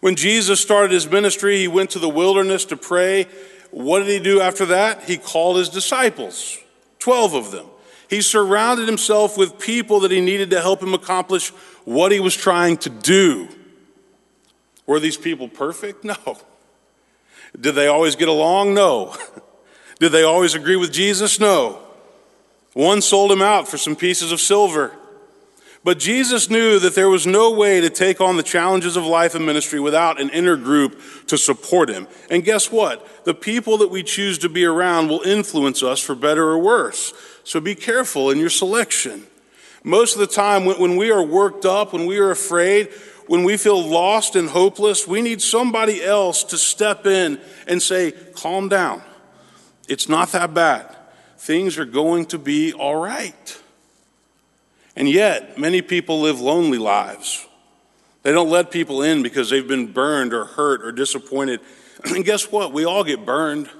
When 0.00 0.16
Jesus 0.16 0.58
started 0.58 0.90
his 0.90 1.08
ministry, 1.08 1.58
he 1.58 1.68
went 1.68 1.90
to 1.90 1.98
the 1.98 2.08
wilderness 2.08 2.64
to 2.66 2.78
pray. 2.78 3.26
What 3.70 3.98
did 4.00 4.08
he 4.08 4.18
do 4.18 4.40
after 4.40 4.64
that? 4.66 5.04
He 5.04 5.18
called 5.18 5.58
his 5.58 5.68
disciples, 5.68 6.56
12 6.98 7.34
of 7.34 7.50
them. 7.50 7.66
He 8.08 8.22
surrounded 8.22 8.88
himself 8.88 9.36
with 9.36 9.58
people 9.58 10.00
that 10.00 10.10
he 10.10 10.22
needed 10.22 10.50
to 10.50 10.62
help 10.62 10.82
him 10.82 10.94
accomplish 10.94 11.50
what 11.84 12.10
he 12.10 12.20
was 12.20 12.34
trying 12.34 12.78
to 12.78 12.90
do. 12.90 13.46
Were 14.86 14.98
these 14.98 15.18
people 15.18 15.46
perfect? 15.48 16.04
No. 16.04 16.38
Did 17.58 17.74
they 17.74 17.86
always 17.86 18.16
get 18.16 18.28
along? 18.28 18.72
No. 18.72 19.14
Did 19.98 20.12
they 20.12 20.22
always 20.22 20.54
agree 20.54 20.76
with 20.76 20.92
Jesus? 20.92 21.38
No. 21.38 21.82
One 22.72 23.02
sold 23.02 23.30
him 23.30 23.42
out 23.42 23.68
for 23.68 23.76
some 23.76 23.96
pieces 23.96 24.32
of 24.32 24.40
silver. 24.40 24.96
But 25.86 26.00
Jesus 26.00 26.50
knew 26.50 26.80
that 26.80 26.96
there 26.96 27.08
was 27.08 27.28
no 27.28 27.52
way 27.52 27.80
to 27.80 27.88
take 27.88 28.20
on 28.20 28.36
the 28.36 28.42
challenges 28.42 28.96
of 28.96 29.06
life 29.06 29.36
and 29.36 29.46
ministry 29.46 29.78
without 29.78 30.20
an 30.20 30.30
inner 30.30 30.56
group 30.56 31.00
to 31.28 31.38
support 31.38 31.88
him. 31.88 32.08
And 32.28 32.42
guess 32.42 32.72
what? 32.72 33.24
The 33.24 33.34
people 33.34 33.78
that 33.78 33.88
we 33.88 34.02
choose 34.02 34.36
to 34.38 34.48
be 34.48 34.64
around 34.64 35.08
will 35.08 35.22
influence 35.22 35.84
us 35.84 36.00
for 36.00 36.16
better 36.16 36.42
or 36.42 36.58
worse. 36.58 37.14
So 37.44 37.60
be 37.60 37.76
careful 37.76 38.32
in 38.32 38.38
your 38.38 38.50
selection. 38.50 39.28
Most 39.84 40.14
of 40.14 40.18
the 40.18 40.26
time, 40.26 40.64
when 40.64 40.96
we 40.96 41.12
are 41.12 41.22
worked 41.22 41.64
up, 41.64 41.92
when 41.92 42.06
we 42.06 42.18
are 42.18 42.32
afraid, 42.32 42.88
when 43.28 43.44
we 43.44 43.56
feel 43.56 43.80
lost 43.80 44.34
and 44.34 44.48
hopeless, 44.48 45.06
we 45.06 45.22
need 45.22 45.40
somebody 45.40 46.02
else 46.02 46.42
to 46.42 46.58
step 46.58 47.06
in 47.06 47.38
and 47.68 47.80
say, 47.80 48.10
Calm 48.34 48.68
down. 48.68 49.02
It's 49.88 50.08
not 50.08 50.32
that 50.32 50.52
bad. 50.52 50.96
Things 51.38 51.78
are 51.78 51.84
going 51.84 52.26
to 52.26 52.38
be 52.38 52.72
all 52.72 52.96
right. 52.96 53.62
And 54.96 55.08
yet, 55.08 55.58
many 55.58 55.82
people 55.82 56.22
live 56.22 56.40
lonely 56.40 56.78
lives. 56.78 57.46
They 58.22 58.32
don't 58.32 58.50
let 58.50 58.70
people 58.70 59.02
in 59.02 59.22
because 59.22 59.50
they've 59.50 59.68
been 59.68 59.92
burned 59.92 60.32
or 60.32 60.44
hurt 60.44 60.84
or 60.84 60.92
disappointed. 60.92 61.60
And 62.04 62.24
guess 62.26 62.52
what? 62.52 62.74
We 62.74 62.84
all 62.84 63.04
get 63.04 63.24
burned. 63.24 63.70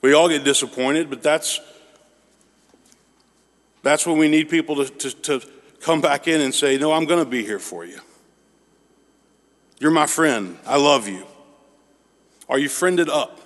We 0.00 0.14
all 0.14 0.28
get 0.28 0.42
disappointed, 0.42 1.10
but 1.10 1.22
that's 1.22 1.60
that's 3.82 4.06
when 4.06 4.18
we 4.18 4.28
need 4.28 4.48
people 4.48 4.84
to, 4.84 4.90
to, 4.90 5.10
to 5.10 5.48
come 5.80 6.00
back 6.00 6.28
in 6.28 6.40
and 6.40 6.54
say, 6.54 6.78
No, 6.78 6.92
I'm 6.92 7.04
going 7.04 7.24
to 7.24 7.30
be 7.30 7.44
here 7.44 7.58
for 7.58 7.84
you. 7.84 8.00
You're 9.78 9.90
my 9.90 10.06
friend. 10.06 10.58
I 10.66 10.76
love 10.78 11.08
you. 11.08 11.24
Are 12.48 12.58
you 12.58 12.68
friended 12.68 13.08
up? 13.08 13.40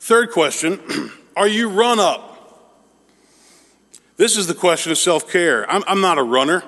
Third 0.00 0.32
question 0.32 0.80
Are 1.36 1.48
you 1.48 1.68
run 1.68 2.00
up? 2.00 2.33
This 4.16 4.36
is 4.36 4.46
the 4.46 4.54
question 4.54 4.92
of 4.92 4.98
self 4.98 5.28
care. 5.28 5.68
I'm, 5.68 5.82
I'm, 5.88 6.00
not 6.00 6.18
a 6.18 6.22
runner. 6.22 6.62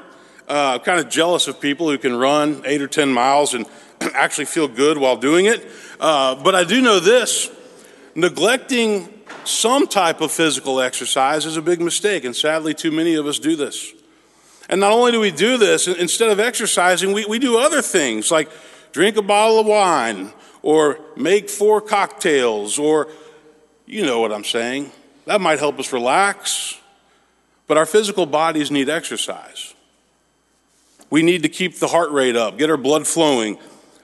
Uh, 0.48 0.74
I'm 0.74 0.80
kind 0.80 0.98
of 0.98 1.08
jealous 1.08 1.46
of 1.46 1.60
people 1.60 1.88
who 1.88 1.96
can 1.96 2.16
run 2.16 2.62
eight 2.64 2.82
or 2.82 2.88
10 2.88 3.12
miles 3.12 3.54
and 3.54 3.66
actually 4.14 4.46
feel 4.46 4.66
good 4.66 4.98
while 4.98 5.16
doing 5.16 5.46
it. 5.46 5.64
Uh, 6.00 6.34
but 6.42 6.56
I 6.56 6.64
do 6.64 6.82
know 6.82 6.98
this 6.98 7.48
neglecting 8.16 9.12
some 9.44 9.86
type 9.86 10.20
of 10.20 10.32
physical 10.32 10.80
exercise 10.80 11.46
is 11.46 11.56
a 11.56 11.62
big 11.62 11.80
mistake, 11.80 12.24
and 12.24 12.34
sadly, 12.34 12.74
too 12.74 12.90
many 12.90 13.14
of 13.14 13.26
us 13.26 13.38
do 13.38 13.54
this. 13.54 13.92
And 14.68 14.80
not 14.80 14.90
only 14.90 15.12
do 15.12 15.20
we 15.20 15.30
do 15.30 15.56
this, 15.56 15.86
instead 15.86 16.30
of 16.30 16.40
exercising, 16.40 17.12
we, 17.12 17.26
we 17.26 17.38
do 17.38 17.58
other 17.58 17.80
things 17.80 18.32
like 18.32 18.50
drink 18.90 19.16
a 19.16 19.22
bottle 19.22 19.60
of 19.60 19.66
wine 19.66 20.32
or 20.62 20.98
make 21.16 21.48
four 21.48 21.80
cocktails, 21.80 22.76
or 22.76 23.06
you 23.86 24.04
know 24.04 24.18
what 24.18 24.32
I'm 24.32 24.42
saying. 24.42 24.90
That 25.26 25.40
might 25.40 25.60
help 25.60 25.78
us 25.78 25.92
relax. 25.92 26.80
But 27.66 27.76
our 27.76 27.86
physical 27.86 28.26
bodies 28.26 28.70
need 28.70 28.88
exercise. 28.88 29.74
We 31.10 31.22
need 31.22 31.42
to 31.42 31.48
keep 31.48 31.78
the 31.78 31.88
heart 31.88 32.10
rate 32.10 32.36
up, 32.36 32.58
get 32.58 32.70
our 32.70 32.76
blood 32.76 33.06
flowing. 33.06 33.58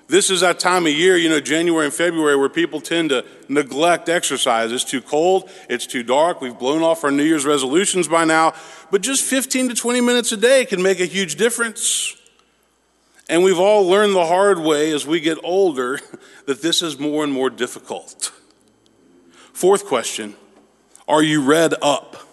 This 0.09 0.31
is 0.31 0.41
that 0.41 0.61
time 0.61 0.87
of 0.87 0.93
year, 0.93 1.17
you 1.17 1.29
know, 1.29 1.41
January 1.41 1.87
and 1.87 1.95
February, 1.95 2.37
where 2.37 2.49
people 2.49 2.81
tend 2.81 3.11
to 3.11 3.25
neglect 3.49 4.09
exercise. 4.09 4.71
It's 4.71 4.85
too 4.85 5.01
cold, 5.01 5.49
it's 5.71 5.87
too 5.87 6.03
dark, 6.03 6.41
we've 6.41 6.59
blown 6.59 6.83
off 6.83 7.03
our 7.03 7.11
New 7.11 7.23
Year's 7.23 7.47
resolutions 7.47 8.09
by 8.09 8.25
now. 8.25 8.55
But 8.91 9.01
just 9.01 9.25
15 9.25 9.71
to 9.71 9.75
20 9.75 10.01
minutes 10.01 10.31
a 10.33 10.37
day 10.37 10.65
can 10.65 10.83
make 10.83 11.01
a 11.01 11.07
huge 11.07 11.37
difference. 11.37 12.17
And 13.29 13.43
we've 13.43 13.59
all 13.59 13.89
learned 13.89 14.15
the 14.15 14.27
hard 14.27 14.59
way 14.59 14.93
as 14.93 15.07
we 15.07 15.21
get 15.21 15.39
older 15.43 15.99
that 16.47 16.63
this 16.63 16.83
is 16.83 16.99
more 16.99 17.25
and 17.25 17.33
more 17.33 17.49
difficult. 17.51 18.33
Fourth 19.53 19.87
question 19.87 20.35
Are 21.09 21.23
you 21.23 21.43
read 21.43 21.75
up? 21.81 22.32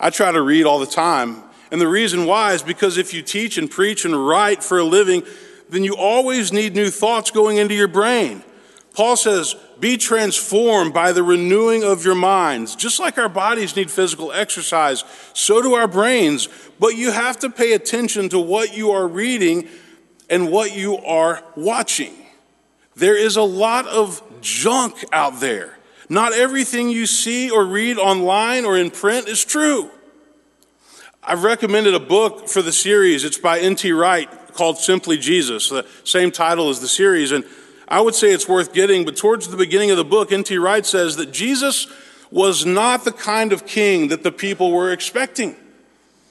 I 0.00 0.10
try 0.10 0.32
to 0.32 0.40
read 0.40 0.64
all 0.64 0.78
the 0.78 0.86
time. 0.86 1.42
And 1.70 1.80
the 1.80 1.86
reason 1.86 2.24
why 2.24 2.54
is 2.54 2.62
because 2.62 2.96
if 2.96 3.14
you 3.14 3.22
teach 3.22 3.58
and 3.58 3.70
preach 3.70 4.04
and 4.04 4.26
write 4.26 4.64
for 4.64 4.78
a 4.78 4.84
living, 4.84 5.22
then 5.68 5.84
you 5.84 5.94
always 5.94 6.52
need 6.52 6.74
new 6.74 6.90
thoughts 6.90 7.30
going 7.30 7.58
into 7.58 7.74
your 7.74 7.86
brain. 7.86 8.42
Paul 8.94 9.16
says, 9.16 9.54
be 9.78 9.96
transformed 9.96 10.92
by 10.92 11.12
the 11.12 11.22
renewing 11.22 11.84
of 11.84 12.04
your 12.04 12.16
minds. 12.16 12.74
Just 12.74 12.98
like 12.98 13.18
our 13.18 13.28
bodies 13.28 13.76
need 13.76 13.90
physical 13.90 14.32
exercise, 14.32 15.04
so 15.32 15.62
do 15.62 15.74
our 15.74 15.86
brains. 15.86 16.48
But 16.80 16.96
you 16.96 17.12
have 17.12 17.38
to 17.40 17.50
pay 17.50 17.74
attention 17.74 18.28
to 18.30 18.38
what 18.38 18.76
you 18.76 18.90
are 18.90 19.06
reading 19.06 19.68
and 20.28 20.50
what 20.50 20.74
you 20.74 20.96
are 20.98 21.44
watching. 21.56 22.14
There 22.96 23.16
is 23.16 23.36
a 23.36 23.42
lot 23.42 23.86
of 23.86 24.22
junk 24.40 25.04
out 25.12 25.40
there. 25.40 25.78
Not 26.10 26.32
everything 26.32 26.90
you 26.90 27.06
see 27.06 27.50
or 27.50 27.64
read 27.64 27.96
online 27.96 28.64
or 28.64 28.76
in 28.76 28.90
print 28.90 29.28
is 29.28 29.44
true. 29.44 29.90
I've 31.22 31.44
recommended 31.44 31.94
a 31.94 32.00
book 32.00 32.48
for 32.48 32.62
the 32.62 32.72
series. 32.72 33.22
It's 33.22 33.38
by 33.38 33.60
N.T. 33.60 33.92
Wright 33.92 34.28
called 34.54 34.78
Simply 34.78 35.16
Jesus, 35.16 35.68
the 35.68 35.86
same 36.02 36.32
title 36.32 36.68
as 36.68 36.80
the 36.80 36.88
series. 36.88 37.30
And 37.30 37.44
I 37.86 38.00
would 38.00 38.16
say 38.16 38.32
it's 38.32 38.48
worth 38.48 38.74
getting, 38.74 39.04
but 39.04 39.16
towards 39.16 39.46
the 39.46 39.56
beginning 39.56 39.92
of 39.92 39.98
the 39.98 40.04
book, 40.04 40.32
N.T. 40.32 40.58
Wright 40.58 40.84
says 40.84 41.14
that 41.14 41.30
Jesus 41.30 41.86
was 42.32 42.66
not 42.66 43.04
the 43.04 43.12
kind 43.12 43.52
of 43.52 43.64
king 43.64 44.08
that 44.08 44.24
the 44.24 44.32
people 44.32 44.72
were 44.72 44.92
expecting. 44.92 45.54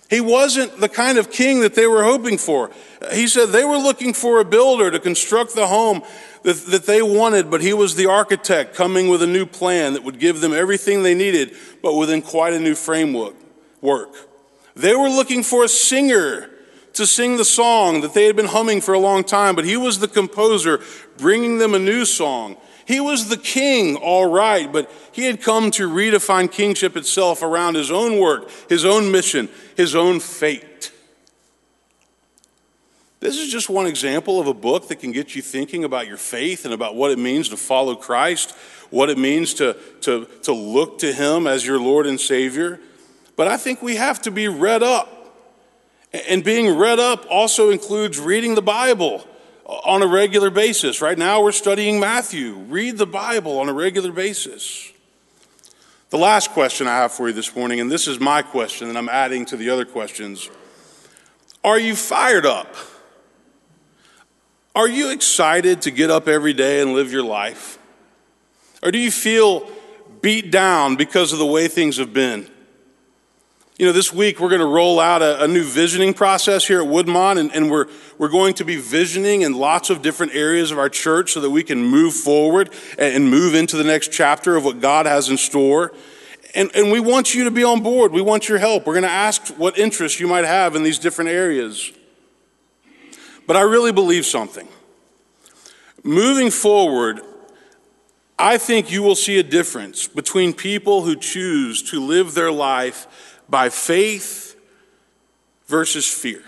He 0.09 0.19
wasn't 0.19 0.81
the 0.81 0.89
kind 0.89 1.17
of 1.17 1.31
king 1.31 1.61
that 1.61 1.75
they 1.75 1.87
were 1.87 2.03
hoping 2.03 2.37
for. 2.37 2.71
He 3.13 3.27
said 3.27 3.47
they 3.47 3.63
were 3.63 3.77
looking 3.77 4.13
for 4.13 4.41
a 4.41 4.45
builder 4.45 4.91
to 4.91 4.99
construct 4.99 5.55
the 5.55 5.67
home 5.67 6.01
that, 6.43 6.65
that 6.67 6.85
they 6.85 7.01
wanted, 7.01 7.51
but 7.51 7.61
he 7.61 7.73
was 7.73 7.95
the 7.95 8.05
architect 8.05 8.75
coming 8.75 9.09
with 9.09 9.21
a 9.21 9.27
new 9.27 9.45
plan 9.45 9.93
that 9.93 10.03
would 10.03 10.19
give 10.19 10.41
them 10.41 10.53
everything 10.53 11.03
they 11.03 11.15
needed, 11.15 11.55
but 11.81 11.95
within 11.95 12.21
quite 12.21 12.53
a 12.53 12.59
new 12.59 12.75
framework. 12.75 13.35
Work. 13.81 14.13
They 14.75 14.95
were 14.95 15.09
looking 15.09 15.43
for 15.43 15.63
a 15.63 15.69
singer 15.69 16.49
to 16.93 17.05
sing 17.05 17.37
the 17.37 17.45
song 17.45 18.01
that 18.01 18.13
they 18.13 18.25
had 18.25 18.35
been 18.35 18.47
humming 18.47 18.81
for 18.81 18.93
a 18.93 18.99
long 18.99 19.23
time, 19.23 19.55
but 19.55 19.65
he 19.65 19.77
was 19.77 19.99
the 19.99 20.07
composer 20.07 20.81
bringing 21.17 21.57
them 21.57 21.73
a 21.73 21.79
new 21.79 22.03
song. 22.05 22.57
He 22.85 22.99
was 22.99 23.29
the 23.29 23.37
king, 23.37 23.95
all 23.97 24.25
right, 24.25 24.71
but 24.71 24.91
he 25.11 25.25
had 25.25 25.41
come 25.41 25.69
to 25.71 25.87
redefine 25.87 26.51
kingship 26.51 26.97
itself 26.97 27.43
around 27.43 27.75
his 27.75 27.91
own 27.91 28.19
work, 28.19 28.49
his 28.67 28.83
own 28.83 29.11
mission, 29.11 29.47
his 29.77 29.95
own 29.95 30.19
fate. 30.19 30.88
This 33.19 33.37
is 33.37 33.51
just 33.51 33.69
one 33.69 33.85
example 33.85 34.39
of 34.39 34.47
a 34.47 34.53
book 34.53 34.87
that 34.87 34.97
can 34.97 35.11
get 35.11 35.35
you 35.35 35.41
thinking 35.41 35.83
about 35.83 36.07
your 36.07 36.17
faith 36.17 36.63
and 36.63 36.73
about 36.73 36.95
what 36.95 37.11
it 37.11 37.19
means 37.19 37.49
to 37.49 37.57
follow 37.57 37.95
Christ, 37.95 38.51
what 38.91 39.09
it 39.09 39.17
means 39.17 39.53
to, 39.55 39.75
to, 40.01 40.25
to 40.43 40.53
look 40.53 40.99
to 40.99 41.11
him 41.11 41.45
as 41.45 41.65
your 41.65 41.79
Lord 41.79 42.07
and 42.07 42.19
Savior. 42.19 42.79
But 43.35 43.49
I 43.49 43.57
think 43.57 43.81
we 43.81 43.97
have 43.97 44.21
to 44.21 44.31
be 44.31 44.47
read 44.47 44.83
up. 44.83 45.15
And 46.27 46.43
being 46.43 46.75
read 46.77 46.97
up 46.97 47.25
also 47.29 47.69
includes 47.69 48.19
reading 48.19 48.55
the 48.55 48.61
Bible 48.61 49.27
on 49.65 50.01
a 50.01 50.07
regular 50.07 50.49
basis. 50.49 51.01
Right 51.01 51.17
now, 51.17 51.43
we're 51.43 51.51
studying 51.51 51.99
Matthew. 51.99 52.55
Read 52.55 52.97
the 52.97 53.05
Bible 53.05 53.59
on 53.59 53.69
a 53.69 53.73
regular 53.73 54.11
basis. 54.11 54.91
The 56.09 56.17
last 56.17 56.51
question 56.51 56.87
I 56.87 56.95
have 56.95 57.11
for 57.11 57.27
you 57.27 57.33
this 57.33 57.55
morning, 57.55 57.79
and 57.79 57.91
this 57.91 58.07
is 58.07 58.19
my 58.19 58.41
question, 58.41 58.89
and 58.89 58.97
I'm 58.97 59.09
adding 59.09 59.45
to 59.47 59.57
the 59.57 59.69
other 59.69 59.85
questions 59.85 60.49
Are 61.63 61.77
you 61.77 61.95
fired 61.95 62.45
up? 62.45 62.73
Are 64.75 64.87
you 64.87 65.11
excited 65.11 65.81
to 65.83 65.91
get 65.91 66.11
up 66.11 66.27
every 66.27 66.53
day 66.53 66.81
and 66.81 66.93
live 66.93 67.11
your 67.11 67.23
life? 67.23 67.79
Or 68.83 68.91
do 68.91 68.97
you 68.97 69.11
feel 69.11 69.69
beat 70.21 70.51
down 70.51 70.95
because 70.95 71.33
of 71.33 71.39
the 71.39 71.45
way 71.45 71.67
things 71.67 71.97
have 71.97 72.13
been? 72.13 72.49
You 73.79 73.85
know, 73.85 73.93
this 73.93 74.13
week 74.13 74.39
we're 74.39 74.49
going 74.49 74.59
to 74.59 74.67
roll 74.67 74.99
out 74.99 75.21
a, 75.21 75.45
a 75.45 75.47
new 75.47 75.63
visioning 75.63 76.13
process 76.13 76.67
here 76.67 76.81
at 76.81 76.87
Woodmont, 76.87 77.39
and, 77.39 77.49
and, 77.55 77.71
we're, 77.71 77.85
we're 78.17 78.27
going 78.27 78.53
to 78.55 78.65
be 78.65 78.75
visioning 78.75 79.41
in 79.41 79.53
lots 79.53 79.89
of 79.89 80.01
different 80.01 80.35
areas 80.35 80.71
of 80.71 80.77
our 80.77 80.89
church 80.89 81.31
so 81.31 81.39
that 81.39 81.49
we 81.49 81.63
can 81.63 81.81
move 81.81 82.13
forward 82.13 82.71
and, 82.97 83.31
move 83.31 83.55
into 83.55 83.77
the 83.77 83.85
next 83.85 84.11
chapter 84.11 84.57
of 84.57 84.65
what 84.65 84.81
God 84.81 85.05
has 85.05 85.29
in 85.29 85.37
store. 85.37 85.93
And, 86.53 86.69
and 86.75 86.91
we 86.91 86.99
want 86.99 87.33
you 87.33 87.45
to 87.45 87.51
be 87.51 87.63
on 87.63 87.81
board. 87.81 88.11
We 88.11 88.21
want 88.21 88.49
your 88.49 88.57
help. 88.57 88.85
We're 88.85 88.95
going 88.95 89.03
to 89.03 89.09
ask 89.09 89.47
what 89.57 89.77
interests 89.77 90.19
you 90.19 90.27
might 90.27 90.45
have 90.45 90.75
in 90.75 90.83
these 90.83 90.99
different 90.99 91.29
areas. 91.29 91.91
But 93.49 93.57
I 93.57 93.61
really 93.61 93.91
believe 93.91 94.27
something. 94.27 94.67
Moving 96.03 96.51
forward, 96.51 97.19
I 98.37 98.59
think 98.59 98.91
you 98.91 99.01
will 99.01 99.15
see 99.15 99.39
a 99.39 99.43
difference 99.43 100.07
between 100.07 100.53
people 100.53 101.01
who 101.01 101.15
choose 101.15 101.81
to 101.89 101.99
live 101.99 102.35
their 102.35 102.51
life 102.51 103.41
by 103.49 103.69
faith 103.69 104.55
versus 105.65 106.07
fear. 106.07 106.43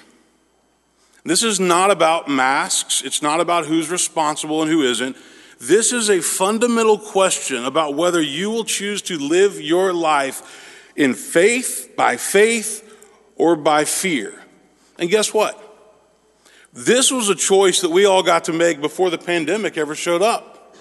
This 1.25 1.41
is 1.41 1.59
not 1.59 1.89
about 1.89 2.27
masks, 2.27 3.01
it's 3.01 3.23
not 3.23 3.39
about 3.39 3.65
who's 3.65 3.89
responsible 3.89 4.61
and 4.61 4.69
who 4.69 4.83
isn't. 4.83 5.17
This 5.59 5.91
is 5.91 6.07
a 6.07 6.21
fundamental 6.21 6.99
question 6.99 7.65
about 7.65 7.95
whether 7.95 8.21
you 8.21 8.51
will 8.51 8.63
choose 8.63 9.01
to 9.03 9.17
live 9.17 9.59
your 9.59 9.91
life 9.91 10.91
in 10.95 11.15
faith, 11.15 11.93
by 11.97 12.17
faith, 12.17 12.95
or 13.37 13.55
by 13.55 13.85
fear. 13.85 14.39
And 14.99 15.09
guess 15.09 15.33
what? 15.33 15.60
This 16.73 17.11
was 17.11 17.29
a 17.29 17.35
choice 17.35 17.81
that 17.81 17.91
we 17.91 18.05
all 18.05 18.23
got 18.23 18.45
to 18.45 18.53
make 18.53 18.79
before 18.79 19.09
the 19.09 19.17
pandemic 19.17 19.77
ever 19.77 19.95
showed 19.95 20.21
up. 20.21 20.75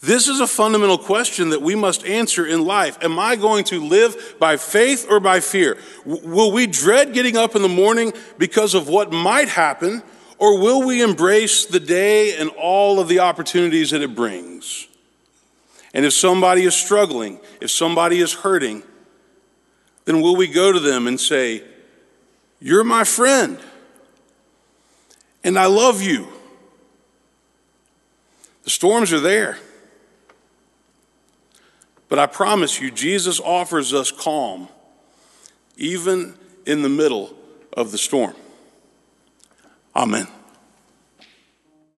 This 0.00 0.28
is 0.28 0.40
a 0.40 0.46
fundamental 0.46 0.96
question 0.96 1.50
that 1.50 1.60
we 1.60 1.74
must 1.74 2.06
answer 2.06 2.46
in 2.46 2.64
life. 2.64 2.98
Am 3.02 3.18
I 3.18 3.36
going 3.36 3.64
to 3.64 3.80
live 3.80 4.36
by 4.38 4.56
faith 4.56 5.06
or 5.10 5.20
by 5.20 5.40
fear? 5.40 5.76
W- 6.06 6.26
will 6.26 6.52
we 6.52 6.66
dread 6.66 7.12
getting 7.12 7.36
up 7.36 7.54
in 7.54 7.60
the 7.60 7.68
morning 7.68 8.14
because 8.38 8.72
of 8.72 8.88
what 8.88 9.12
might 9.12 9.48
happen, 9.48 10.02
or 10.38 10.58
will 10.58 10.86
we 10.86 11.02
embrace 11.02 11.66
the 11.66 11.80
day 11.80 12.38
and 12.38 12.48
all 12.56 12.98
of 12.98 13.08
the 13.08 13.18
opportunities 13.18 13.90
that 13.90 14.00
it 14.00 14.14
brings? 14.14 14.88
And 15.92 16.06
if 16.06 16.14
somebody 16.14 16.62
is 16.62 16.74
struggling, 16.74 17.38
if 17.60 17.70
somebody 17.70 18.20
is 18.20 18.32
hurting, 18.32 18.82
then 20.06 20.22
will 20.22 20.34
we 20.36 20.46
go 20.46 20.72
to 20.72 20.80
them 20.80 21.06
and 21.06 21.20
say, 21.20 21.62
You're 22.58 22.84
my 22.84 23.04
friend, 23.04 23.58
and 25.42 25.58
I 25.58 25.66
love 25.66 26.02
you? 26.02 26.28
The 28.64 28.70
storms 28.70 29.12
are 29.12 29.20
there. 29.20 29.58
But 32.08 32.18
I 32.18 32.26
promise 32.26 32.80
you, 32.80 32.90
Jesus 32.90 33.40
offers 33.40 33.94
us 33.94 34.10
calm, 34.10 34.68
even 35.76 36.34
in 36.66 36.82
the 36.82 36.88
middle 36.88 37.34
of 37.72 37.92
the 37.92 37.98
storm. 37.98 38.34
Amen. 39.94 40.26